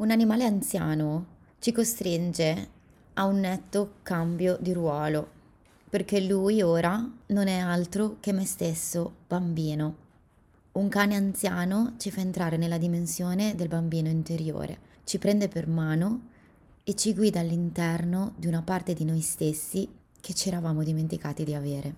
Un 0.00 0.10
animale 0.10 0.46
anziano 0.46 1.26
ci 1.58 1.72
costringe 1.72 2.68
a 3.12 3.26
un 3.26 3.40
netto 3.40 3.96
cambio 4.02 4.56
di 4.58 4.72
ruolo, 4.72 5.28
perché 5.90 6.22
lui 6.22 6.62
ora 6.62 7.06
non 7.26 7.48
è 7.48 7.58
altro 7.58 8.16
che 8.18 8.32
me 8.32 8.46
stesso 8.46 9.12
bambino. 9.28 9.96
Un 10.72 10.88
cane 10.88 11.16
anziano 11.16 11.96
ci 11.98 12.10
fa 12.10 12.20
entrare 12.20 12.56
nella 12.56 12.78
dimensione 12.78 13.54
del 13.54 13.68
bambino 13.68 14.08
interiore, 14.08 14.78
ci 15.04 15.18
prende 15.18 15.48
per 15.48 15.66
mano 15.66 16.28
e 16.82 16.94
ci 16.94 17.12
guida 17.12 17.40
all'interno 17.40 18.32
di 18.36 18.46
una 18.46 18.62
parte 18.62 18.94
di 18.94 19.04
noi 19.04 19.20
stessi 19.20 19.86
che 20.18 20.32
ci 20.32 20.48
eravamo 20.48 20.82
dimenticati 20.82 21.44
di 21.44 21.52
avere. 21.52 21.94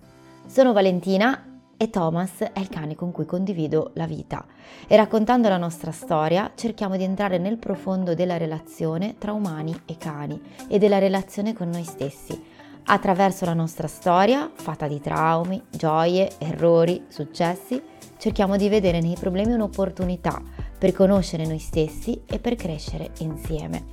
Sono 0.47 0.73
Valentina 0.73 1.52
e 1.83 1.89
Thomas 1.89 2.37
è 2.39 2.59
il 2.59 2.69
cane 2.69 2.95
con 2.95 3.11
cui 3.11 3.25
condivido 3.25 3.91
la 3.95 4.07
vita. 4.07 4.45
E 4.87 4.95
raccontando 4.95 5.49
la 5.49 5.57
nostra 5.57 5.91
storia 5.91 6.53
cerchiamo 6.55 6.95
di 6.95 7.03
entrare 7.03 7.37
nel 7.37 7.57
profondo 7.57 8.13
della 8.13 8.37
relazione 8.37 9.15
tra 9.17 9.33
umani 9.33 9.81
e 9.85 9.97
cani 9.97 10.41
e 10.69 10.77
della 10.77 10.97
relazione 10.97 11.53
con 11.53 11.69
noi 11.69 11.83
stessi. 11.83 12.41
Attraverso 12.85 13.43
la 13.43 13.53
nostra 13.53 13.87
storia 13.87 14.49
fatta 14.53 14.87
di 14.87 15.01
traumi, 15.01 15.61
gioie, 15.69 16.31
errori, 16.37 17.03
successi 17.09 17.81
cerchiamo 18.17 18.55
di 18.55 18.69
vedere 18.69 19.01
nei 19.01 19.17
problemi 19.19 19.51
un'opportunità 19.51 20.41
per 20.77 20.93
conoscere 20.93 21.45
noi 21.45 21.59
stessi 21.59 22.21
e 22.25 22.39
per 22.39 22.55
crescere 22.55 23.11
insieme. 23.19 23.91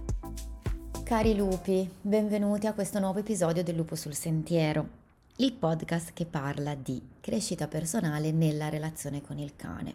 Cari 1.02 1.36
lupi, 1.36 1.90
benvenuti 2.00 2.68
a 2.68 2.72
questo 2.72 3.00
nuovo 3.00 3.18
episodio 3.18 3.64
del 3.64 3.74
Lupo 3.74 3.96
sul 3.96 4.14
Sentiero 4.14 4.99
il 5.40 5.54
podcast 5.54 6.12
che 6.12 6.26
parla 6.26 6.74
di 6.74 7.00
crescita 7.18 7.66
personale 7.66 8.30
nella 8.30 8.68
relazione 8.68 9.22
con 9.22 9.38
il 9.38 9.56
cane. 9.56 9.94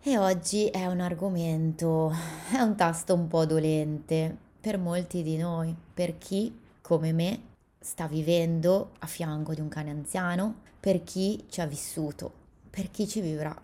E 0.00 0.16
oggi 0.16 0.68
è 0.68 0.86
un 0.86 1.00
argomento, 1.00 2.10
è 2.50 2.60
un 2.60 2.74
tasto 2.74 3.12
un 3.12 3.28
po' 3.28 3.44
dolente 3.44 4.34
per 4.58 4.78
molti 4.78 5.22
di 5.22 5.36
noi, 5.36 5.76
per 5.92 6.16
chi, 6.16 6.58
come 6.80 7.12
me, 7.12 7.40
sta 7.78 8.06
vivendo 8.06 8.92
a 9.00 9.06
fianco 9.06 9.52
di 9.52 9.60
un 9.60 9.68
cane 9.68 9.90
anziano, 9.90 10.60
per 10.80 11.04
chi 11.04 11.44
ci 11.50 11.60
ha 11.60 11.66
vissuto, 11.66 12.32
per 12.70 12.90
chi 12.90 13.06
ci 13.06 13.20
vivrà. 13.20 13.54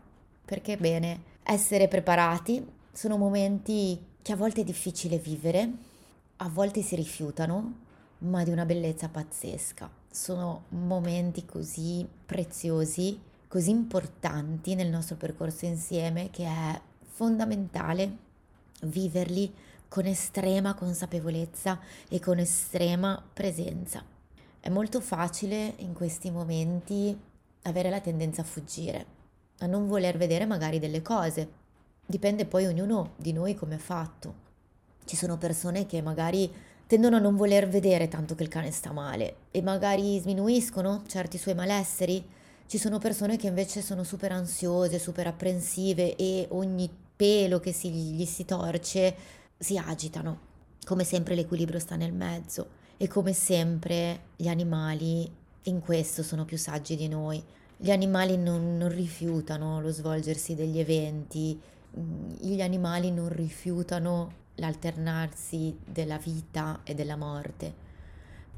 Perché 0.44 0.74
è 0.74 0.76
bene 0.76 1.22
essere 1.42 1.88
preparati, 1.88 2.62
sono 2.92 3.16
momenti 3.16 3.98
che 4.20 4.32
a 4.32 4.36
volte 4.36 4.60
è 4.60 4.64
difficile 4.64 5.16
vivere, 5.16 5.72
a 6.36 6.50
volte 6.50 6.82
si 6.82 6.94
rifiutano, 6.94 7.76
ma 8.18 8.44
di 8.44 8.50
una 8.50 8.66
bellezza 8.66 9.08
pazzesca 9.08 10.02
sono 10.14 10.66
momenti 10.68 11.44
così 11.44 12.06
preziosi, 12.24 13.20
così 13.48 13.70
importanti 13.70 14.76
nel 14.76 14.88
nostro 14.88 15.16
percorso 15.16 15.64
insieme 15.64 16.30
che 16.30 16.44
è 16.44 16.80
fondamentale 17.02 18.18
viverli 18.82 19.52
con 19.88 20.06
estrema 20.06 20.74
consapevolezza 20.74 21.80
e 22.08 22.20
con 22.20 22.38
estrema 22.38 23.20
presenza. 23.32 24.04
È 24.60 24.68
molto 24.68 25.00
facile 25.00 25.74
in 25.78 25.92
questi 25.94 26.30
momenti 26.30 27.18
avere 27.62 27.90
la 27.90 28.00
tendenza 28.00 28.42
a 28.42 28.44
fuggire, 28.44 29.06
a 29.58 29.66
non 29.66 29.88
voler 29.88 30.16
vedere 30.16 30.46
magari 30.46 30.78
delle 30.78 31.02
cose. 31.02 31.62
Dipende 32.06 32.46
poi 32.46 32.66
ognuno 32.66 33.14
di 33.16 33.32
noi 33.32 33.56
come 33.56 33.74
è 33.74 33.78
fatto. 33.78 34.42
Ci 35.04 35.16
sono 35.16 35.38
persone 35.38 35.86
che 35.86 36.00
magari 36.02 36.52
tendono 36.86 37.16
a 37.16 37.20
non 37.20 37.36
voler 37.36 37.68
vedere 37.68 38.08
tanto 38.08 38.34
che 38.34 38.42
il 38.42 38.48
cane 38.48 38.70
sta 38.70 38.92
male 38.92 39.36
e 39.50 39.62
magari 39.62 40.18
sminuiscono 40.18 41.02
certi 41.06 41.38
suoi 41.38 41.54
malesseri. 41.54 42.24
Ci 42.66 42.78
sono 42.78 42.98
persone 42.98 43.36
che 43.36 43.46
invece 43.46 43.82
sono 43.82 44.04
super 44.04 44.32
ansiose, 44.32 44.98
super 44.98 45.26
apprensive 45.26 46.16
e 46.16 46.46
ogni 46.50 46.90
pelo 47.16 47.60
che 47.60 47.72
si, 47.72 47.90
gli 47.90 48.24
si 48.24 48.44
torce 48.44 49.14
si 49.58 49.78
agitano. 49.78 50.52
Come 50.84 51.04
sempre 51.04 51.34
l'equilibrio 51.34 51.78
sta 51.78 51.96
nel 51.96 52.12
mezzo 52.12 52.82
e 52.96 53.08
come 53.08 53.32
sempre 53.32 54.20
gli 54.36 54.48
animali 54.48 55.30
in 55.62 55.80
questo 55.80 56.22
sono 56.22 56.44
più 56.44 56.58
saggi 56.58 56.96
di 56.96 57.08
noi. 57.08 57.42
Gli 57.76 57.90
animali 57.90 58.36
non, 58.36 58.76
non 58.76 58.88
rifiutano 58.90 59.80
lo 59.80 59.90
svolgersi 59.90 60.54
degli 60.54 60.78
eventi, 60.78 61.58
gli 62.38 62.60
animali 62.60 63.10
non 63.10 63.28
rifiutano 63.28 64.42
l'alternarsi 64.56 65.76
della 65.84 66.18
vita 66.18 66.80
e 66.84 66.94
della 66.94 67.16
morte. 67.16 67.82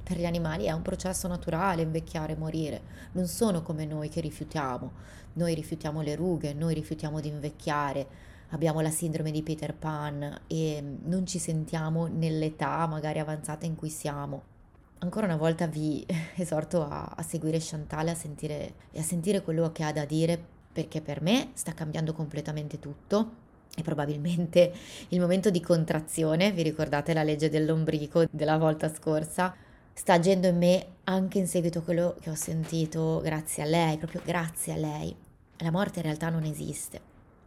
Per 0.02 0.18
gli 0.18 0.24
animali 0.24 0.66
è 0.66 0.72
un 0.72 0.82
processo 0.82 1.26
naturale 1.26 1.82
invecchiare 1.82 2.34
e 2.34 2.36
morire, 2.36 2.82
non 3.12 3.26
sono 3.26 3.62
come 3.62 3.84
noi 3.86 4.08
che 4.08 4.20
rifiutiamo, 4.20 4.92
noi 5.34 5.54
rifiutiamo 5.54 6.00
le 6.00 6.14
rughe, 6.14 6.52
noi 6.52 6.74
rifiutiamo 6.74 7.20
di 7.20 7.28
invecchiare, 7.28 8.06
abbiamo 8.50 8.80
la 8.80 8.90
sindrome 8.90 9.32
di 9.32 9.42
Peter 9.42 9.74
Pan 9.74 10.42
e 10.46 10.80
non 11.04 11.26
ci 11.26 11.38
sentiamo 11.38 12.06
nell'età 12.06 12.86
magari 12.86 13.18
avanzata 13.18 13.66
in 13.66 13.74
cui 13.74 13.90
siamo. 13.90 14.54
Ancora 14.98 15.26
una 15.26 15.36
volta 15.36 15.66
vi 15.66 16.06
esorto 16.36 16.86
a, 16.86 17.12
a 17.16 17.22
seguire 17.22 17.58
Chantal 17.60 18.08
a 18.08 18.14
sentire, 18.14 18.74
e 18.92 19.00
a 19.00 19.02
sentire 19.02 19.42
quello 19.42 19.72
che 19.72 19.82
ha 19.82 19.92
da 19.92 20.04
dire 20.04 20.54
perché 20.72 21.00
per 21.00 21.20
me 21.20 21.50
sta 21.54 21.72
cambiando 21.72 22.12
completamente 22.12 22.78
tutto 22.78 23.44
e 23.74 23.82
probabilmente 23.82 24.72
il 25.08 25.20
momento 25.20 25.50
di 25.50 25.60
contrazione, 25.60 26.52
vi 26.52 26.62
ricordate 26.62 27.12
la 27.12 27.22
legge 27.22 27.50
dell'ombrico 27.50 28.24
della 28.30 28.56
volta 28.56 28.92
scorsa, 28.92 29.54
sta 29.92 30.14
agendo 30.14 30.46
in 30.46 30.56
me 30.56 30.86
anche 31.04 31.38
in 31.38 31.46
seguito 31.46 31.78
a 31.78 31.82
quello 31.82 32.16
che 32.20 32.30
ho 32.30 32.34
sentito 32.34 33.20
grazie 33.22 33.62
a 33.62 33.66
lei, 33.66 33.96
proprio 33.98 34.22
grazie 34.24 34.72
a 34.72 34.76
lei. 34.76 35.14
La 35.58 35.70
morte 35.70 35.98
in 35.98 36.04
realtà 36.04 36.28
non 36.28 36.44
esiste, 36.44 37.00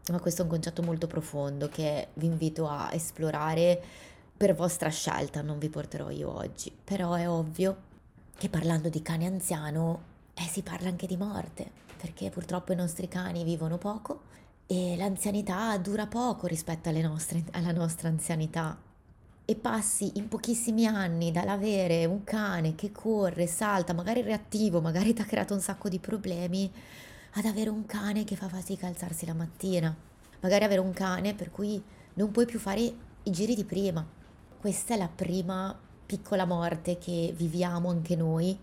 ma 0.10 0.20
questo 0.20 0.42
è 0.42 0.44
un 0.46 0.52
concetto 0.52 0.82
molto 0.82 1.08
profondo 1.08 1.68
che 1.70 2.08
vi 2.14 2.26
invito 2.26 2.68
a 2.68 2.90
esplorare 2.92 3.82
per 4.36 4.56
vostra 4.56 4.90
scelta, 4.90 5.42
non 5.42 5.60
vi 5.60 5.70
porterò 5.70 6.10
io 6.10 6.34
oggi. 6.34 6.72
Però 6.84 7.14
è 7.14 7.30
ovvio 7.30 7.88
che 8.38 8.50
parlando 8.50 8.90
di 8.90 9.02
cane 9.02 9.26
anziano 9.26 10.02
eh, 10.34 10.44
si 10.44 10.62
parla 10.62 10.90
anche 10.90 11.08
di 11.08 11.18
morte, 11.18 11.70
perché 11.98 12.30
purtroppo 12.30 12.72
i 12.72 12.76
nostri 12.76 13.08
cani 13.08 13.44
vivono 13.44 13.78
poco 13.78 14.22
e 14.72 14.96
l'anzianità 14.96 15.76
dura 15.80 16.06
poco 16.06 16.46
rispetto 16.46 16.92
nostre, 16.92 17.44
alla 17.54 17.72
nostra 17.72 18.08
anzianità. 18.08 18.78
E 19.44 19.56
passi 19.56 20.12
in 20.14 20.28
pochissimi 20.28 20.86
anni 20.86 21.32
dall'avere 21.32 22.06
un 22.06 22.24
cane 22.24 22.76
che 22.76 22.92
corre, 22.92 23.48
salta, 23.48 23.94
magari 23.94 24.22
reattivo, 24.22 24.80
magari 24.80 25.16
ti 25.16 25.22
ha 25.24 25.26
creato 25.26 25.56
un 25.56 25.60
sacco 25.60 25.90
di 25.90 25.98
problemi, 25.98 26.72
ad 27.32 27.46
avere 27.46 27.72
un 27.72 27.88
cane 27.88 28.24
che 28.26 28.36
fa 28.36 28.48
fatica 28.48 28.86
a 28.86 28.90
alzarsi 28.90 29.26
la 29.26 29.34
mattina, 29.34 29.96
magari 30.40 30.66
avere 30.66 30.82
un 30.82 30.94
cane 30.94 31.34
per 31.34 31.50
cui 31.50 31.82
non 32.14 32.30
puoi 32.30 32.46
più 32.46 32.60
fare 32.60 32.80
i 33.24 33.32
giri 33.32 33.56
di 33.56 33.64
prima. 33.64 34.06
Questa 34.60 34.94
è 34.94 34.98
la 34.98 35.10
prima 35.10 35.76
piccola 36.06 36.46
morte 36.46 37.00
che 37.00 37.34
viviamo 37.36 37.90
anche 37.90 38.16
noi. 38.16 38.56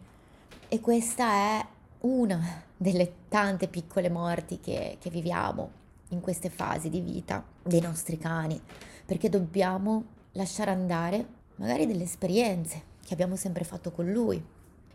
E 0.68 0.80
questa 0.80 1.32
è 1.32 1.66
una 2.02 2.62
delle 2.76 3.12
tante 3.26 3.66
piccole 3.66 4.08
morti 4.08 4.60
che, 4.60 4.98
che 5.00 5.10
viviamo 5.10 5.82
in 6.10 6.20
queste 6.20 6.50
fasi 6.50 6.88
di 6.88 7.00
vita 7.00 7.44
dei 7.62 7.80
nostri 7.80 8.18
cani, 8.18 8.60
perché 9.04 9.28
dobbiamo 9.28 10.04
lasciare 10.32 10.70
andare 10.70 11.26
magari 11.56 11.86
delle 11.86 12.04
esperienze 12.04 12.94
che 13.04 13.14
abbiamo 13.14 13.36
sempre 13.36 13.64
fatto 13.64 13.90
con 13.90 14.10
lui. 14.10 14.42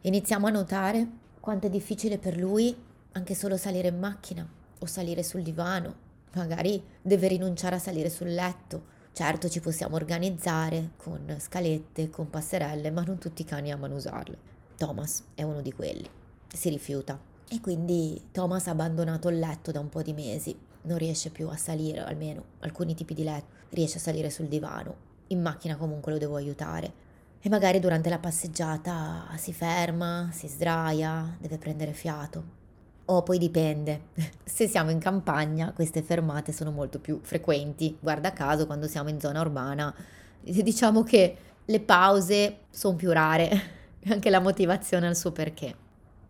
Iniziamo 0.01 0.47
a 0.47 0.51
notare 0.51 1.07
quanto 1.39 1.67
è 1.67 1.69
difficile 1.69 2.17
per 2.17 2.38
lui 2.38 2.75
anche 3.13 3.35
solo 3.35 3.57
salire 3.57 3.89
in 3.89 3.99
macchina 3.99 4.47
o 4.79 4.85
salire 4.85 5.23
sul 5.23 5.41
divano, 5.41 5.95
magari 6.33 6.81
deve 7.01 7.28
rinunciare 7.28 7.75
a 7.75 7.79
salire 7.79 8.09
sul 8.09 8.33
letto. 8.33 8.99
Certo 9.13 9.49
ci 9.49 9.59
possiamo 9.59 9.95
organizzare 9.95 10.91
con 10.95 11.35
scalette, 11.38 12.09
con 12.09 12.29
passerelle, 12.29 12.91
ma 12.91 13.03
non 13.03 13.17
tutti 13.17 13.41
i 13.41 13.45
cani 13.45 13.72
amano 13.72 13.95
usarle. 13.95 14.38
Thomas 14.78 15.23
è 15.35 15.43
uno 15.43 15.61
di 15.61 15.73
quelli, 15.73 16.07
si 16.47 16.69
rifiuta. 16.69 17.19
E 17.49 17.59
quindi 17.59 18.29
Thomas 18.31 18.67
ha 18.67 18.72
abbandonato 18.72 19.28
il 19.28 19.38
letto 19.38 19.72
da 19.72 19.81
un 19.81 19.89
po' 19.89 20.01
di 20.01 20.13
mesi 20.13 20.57
non 20.83 20.97
riesce 20.97 21.29
più 21.29 21.47
a 21.49 21.57
salire, 21.57 22.03
almeno 22.03 22.43
alcuni 22.59 22.95
tipi 22.95 23.13
di 23.13 23.23
letto, 23.23 23.53
riesce 23.69 23.97
a 23.97 24.01
salire 24.01 24.29
sul 24.29 24.47
divano. 24.47 25.09
In 25.27 25.41
macchina 25.41 25.77
comunque 25.77 26.11
lo 26.11 26.17
devo 26.17 26.35
aiutare. 26.35 27.09
E 27.43 27.49
magari 27.49 27.79
durante 27.79 28.09
la 28.09 28.19
passeggiata 28.19 29.28
si 29.37 29.51
ferma, 29.51 30.29
si 30.31 30.47
sdraia, 30.47 31.35
deve 31.39 31.57
prendere 31.57 31.93
fiato. 31.93 32.59
O 33.05 33.23
poi 33.23 33.37
dipende. 33.37 34.09
Se 34.43 34.67
siamo 34.67 34.91
in 34.91 34.99
campagna, 34.99 35.72
queste 35.73 36.03
fermate 36.03 36.51
sono 36.51 36.72
molto 36.72 36.99
più 36.99 37.19
frequenti. 37.23 37.97
Guarda 37.99 38.31
caso, 38.31 38.67
quando 38.67 38.87
siamo 38.87 39.09
in 39.09 39.19
zona 39.19 39.41
urbana, 39.41 39.93
diciamo 40.41 41.03
che 41.03 41.37
le 41.66 41.79
pause 41.79 42.57
sono 42.69 42.95
più 42.95 43.11
rare. 43.11 43.79
Anche 44.07 44.29
la 44.29 44.39
motivazione 44.39 45.07
ha 45.07 45.09
il 45.09 45.16
suo 45.16 45.31
perché. 45.31 45.75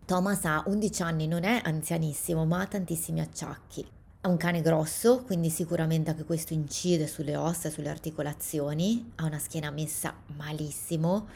Thomas 0.04 0.44
ha 0.44 0.62
11 0.66 1.02
anni, 1.02 1.26
non 1.26 1.44
è 1.44 1.60
anzianissimo, 1.62 2.44
ma 2.44 2.62
ha 2.62 2.66
tantissimi 2.66 3.20
acciacchi. 3.20 3.86
Ha 4.24 4.28
un 4.28 4.36
cane 4.36 4.60
grosso, 4.60 5.24
quindi 5.24 5.50
sicuramente 5.50 6.10
anche 6.10 6.22
questo 6.22 6.52
incide 6.52 7.08
sulle 7.08 7.34
ossa 7.34 7.70
sulle 7.70 7.88
articolazioni. 7.88 9.14
Ha 9.16 9.24
una 9.24 9.40
schiena 9.40 9.72
messa 9.72 10.14
malissimo 10.36 11.26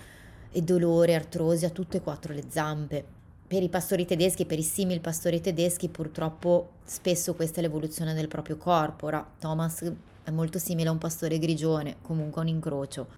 e 0.52 0.62
dolore, 0.62 1.16
artrosi 1.16 1.64
a 1.64 1.70
tutte 1.70 1.96
e 1.96 2.00
quattro 2.00 2.32
le 2.32 2.44
zampe. 2.46 3.04
Per 3.44 3.60
i 3.60 3.68
pastori 3.68 4.04
tedeschi, 4.04 4.46
per 4.46 4.60
i 4.60 4.62
simili 4.62 5.00
pastori 5.00 5.40
tedeschi, 5.40 5.88
purtroppo 5.88 6.74
spesso 6.84 7.34
questa 7.34 7.58
è 7.58 7.62
l'evoluzione 7.62 8.14
del 8.14 8.28
proprio 8.28 8.56
corpo. 8.56 9.06
Ora, 9.06 9.32
Thomas 9.40 9.82
è 10.22 10.30
molto 10.30 10.60
simile 10.60 10.88
a 10.88 10.92
un 10.92 10.98
pastore 10.98 11.40
grigione, 11.40 11.96
comunque 12.02 12.40
un 12.42 12.46
incrocio. 12.46 13.08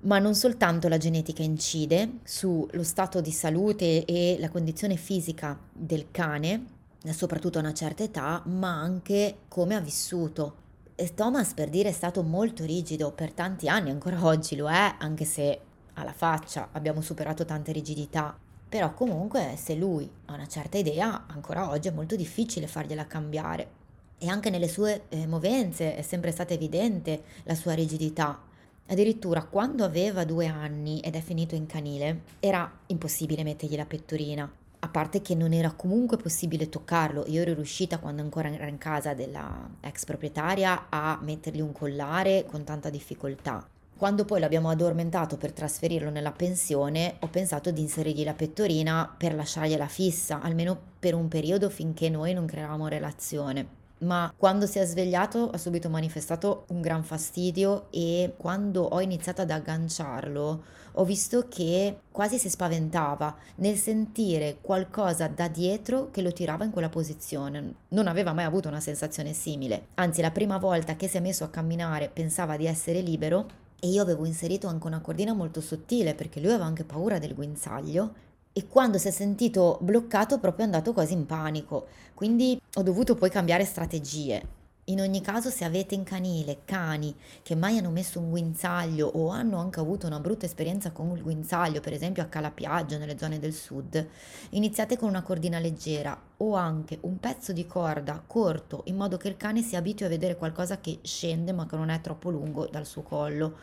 Ma 0.00 0.18
non 0.18 0.34
soltanto 0.34 0.88
la 0.88 0.98
genetica 0.98 1.42
incide 1.42 2.18
sullo 2.22 2.82
stato 2.82 3.22
di 3.22 3.32
salute 3.32 4.04
e 4.04 4.36
la 4.38 4.50
condizione 4.50 4.96
fisica 4.96 5.58
del 5.72 6.08
cane, 6.10 6.74
soprattutto 7.12 7.58
a 7.58 7.62
una 7.62 7.74
certa 7.74 8.02
età, 8.02 8.42
ma 8.46 8.80
anche 8.80 9.38
come 9.48 9.74
ha 9.74 9.80
vissuto. 9.80 10.64
E 10.94 11.12
Thomas, 11.14 11.52
per 11.52 11.68
dire, 11.68 11.90
è 11.90 11.92
stato 11.92 12.22
molto 12.22 12.64
rigido 12.64 13.12
per 13.12 13.32
tanti 13.32 13.68
anni, 13.68 13.90
ancora 13.90 14.24
oggi 14.24 14.56
lo 14.56 14.68
è, 14.70 14.94
anche 14.98 15.24
se 15.24 15.60
alla 15.94 16.12
faccia 16.12 16.70
abbiamo 16.72 17.00
superato 17.02 17.44
tante 17.44 17.72
rigidità. 17.72 18.36
Però 18.68 18.92
comunque 18.94 19.54
se 19.56 19.74
lui 19.74 20.10
ha 20.26 20.34
una 20.34 20.48
certa 20.48 20.78
idea, 20.78 21.26
ancora 21.26 21.68
oggi 21.70 21.88
è 21.88 21.92
molto 21.92 22.16
difficile 22.16 22.66
fargliela 22.66 23.06
cambiare. 23.06 23.70
E 24.18 24.28
anche 24.28 24.50
nelle 24.50 24.68
sue 24.68 25.04
eh, 25.08 25.26
movenze 25.26 25.94
è 25.94 26.02
sempre 26.02 26.32
stata 26.32 26.54
evidente 26.54 27.22
la 27.44 27.54
sua 27.54 27.74
rigidità. 27.74 28.40
Addirittura 28.86 29.44
quando 29.44 29.84
aveva 29.84 30.24
due 30.24 30.46
anni 30.46 31.00
ed 31.00 31.14
è 31.14 31.20
finito 31.20 31.54
in 31.54 31.66
canile, 31.66 32.22
era 32.40 32.70
impossibile 32.86 33.42
mettergli 33.42 33.76
la 33.76 33.84
pettorina. 33.84 34.50
A 34.86 34.88
parte 34.88 35.20
che 35.20 35.34
non 35.34 35.52
era 35.52 35.72
comunque 35.72 36.16
possibile 36.16 36.68
toccarlo, 36.68 37.24
io 37.26 37.42
ero 37.42 37.54
riuscita 37.54 37.98
quando 37.98 38.22
ancora 38.22 38.52
era 38.52 38.68
in 38.68 38.78
casa 38.78 39.14
della 39.14 39.68
ex 39.80 40.04
proprietaria 40.04 40.86
a 40.88 41.18
mettergli 41.20 41.60
un 41.60 41.72
collare 41.72 42.44
con 42.46 42.62
tanta 42.62 42.88
difficoltà. 42.88 43.66
Quando 43.96 44.24
poi 44.24 44.38
l'abbiamo 44.38 44.70
addormentato 44.70 45.38
per 45.38 45.50
trasferirlo 45.50 46.10
nella 46.10 46.30
pensione, 46.30 47.16
ho 47.18 47.26
pensato 47.26 47.72
di 47.72 47.80
inserirgli 47.80 48.22
la 48.22 48.34
pettorina 48.34 49.12
per 49.18 49.34
lasciargliela 49.34 49.88
fissa, 49.88 50.40
almeno 50.40 50.78
per 51.00 51.14
un 51.14 51.26
periodo 51.26 51.68
finché 51.68 52.08
noi 52.08 52.32
non 52.32 52.46
creavamo 52.46 52.86
relazione 52.86 53.84
ma 53.98 54.32
quando 54.36 54.66
si 54.66 54.78
è 54.78 54.84
svegliato 54.84 55.50
ha 55.50 55.56
subito 55.56 55.88
manifestato 55.88 56.64
un 56.68 56.80
gran 56.80 57.02
fastidio 57.02 57.86
e 57.90 58.34
quando 58.36 58.82
ho 58.82 59.00
iniziato 59.00 59.42
ad 59.42 59.50
agganciarlo 59.50 60.62
ho 60.98 61.04
visto 61.04 61.46
che 61.48 62.00
quasi 62.10 62.38
si 62.38 62.48
spaventava 62.48 63.34
nel 63.56 63.76
sentire 63.76 64.58
qualcosa 64.60 65.28
da 65.28 65.48
dietro 65.48 66.10
che 66.10 66.22
lo 66.22 66.32
tirava 66.32 66.64
in 66.64 66.70
quella 66.70 66.88
posizione. 66.88 67.74
Non 67.88 68.06
aveva 68.06 68.32
mai 68.32 68.44
avuto 68.44 68.68
una 68.68 68.80
sensazione 68.80 69.34
simile, 69.34 69.88
anzi 69.94 70.22
la 70.22 70.30
prima 70.30 70.56
volta 70.56 70.96
che 70.96 71.08
si 71.08 71.18
è 71.18 71.20
messo 71.20 71.44
a 71.44 71.50
camminare 71.50 72.08
pensava 72.08 72.56
di 72.56 72.66
essere 72.66 73.00
libero 73.00 73.46
e 73.78 73.88
io 73.88 74.00
avevo 74.00 74.24
inserito 74.24 74.68
anche 74.68 74.86
una 74.86 75.00
cordina 75.00 75.34
molto 75.34 75.60
sottile 75.60 76.14
perché 76.14 76.40
lui 76.40 76.48
aveva 76.48 76.64
anche 76.64 76.84
paura 76.84 77.18
del 77.18 77.34
guinzaglio 77.34 78.24
e 78.58 78.68
quando 78.68 78.96
si 78.96 79.08
è 79.08 79.10
sentito 79.10 79.76
bloccato 79.82 80.38
proprio 80.38 80.64
è 80.64 80.68
andato 80.68 80.94
quasi 80.94 81.12
in 81.12 81.26
panico, 81.26 81.88
quindi 82.14 82.58
ho 82.72 82.82
dovuto 82.82 83.14
poi 83.14 83.28
cambiare 83.28 83.66
strategie. 83.66 84.54
In 84.84 85.00
ogni 85.02 85.20
caso, 85.20 85.50
se 85.50 85.66
avete 85.66 85.94
in 85.94 86.04
canile 86.04 86.60
cani 86.64 87.14
che 87.42 87.54
mai 87.54 87.76
hanno 87.76 87.90
messo 87.90 88.18
un 88.18 88.30
guinzaglio 88.30 89.08
o 89.08 89.28
hanno 89.28 89.58
anche 89.58 89.78
avuto 89.78 90.06
una 90.06 90.20
brutta 90.20 90.46
esperienza 90.46 90.90
con 90.90 91.14
il 91.14 91.22
guinzaglio, 91.22 91.82
per 91.82 91.92
esempio 91.92 92.22
a 92.22 92.26
Calapiaggio, 92.26 92.96
nelle 92.96 93.18
zone 93.18 93.38
del 93.38 93.52
sud, 93.52 94.08
iniziate 94.50 94.96
con 94.96 95.10
una 95.10 95.20
cordina 95.20 95.58
leggera 95.58 96.18
o 96.38 96.54
anche 96.54 96.96
un 97.02 97.20
pezzo 97.20 97.52
di 97.52 97.66
corda 97.66 98.22
corto, 98.26 98.84
in 98.86 98.96
modo 98.96 99.18
che 99.18 99.28
il 99.28 99.36
cane 99.36 99.60
si 99.60 99.76
abitui 99.76 100.06
a 100.06 100.08
vedere 100.08 100.36
qualcosa 100.36 100.80
che 100.80 101.00
scende 101.02 101.52
ma 101.52 101.66
che 101.66 101.76
non 101.76 101.90
è 101.90 102.00
troppo 102.00 102.30
lungo 102.30 102.66
dal 102.68 102.86
suo 102.86 103.02
collo, 103.02 103.54